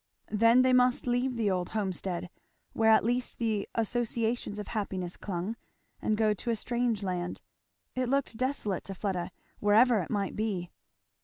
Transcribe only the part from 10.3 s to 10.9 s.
be.